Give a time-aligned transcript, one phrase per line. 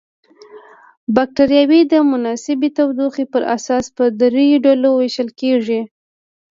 [1.15, 5.81] بکټریاوې د مناسبې تودوخې پر اساس په دریو ډلو ویشل کیږي.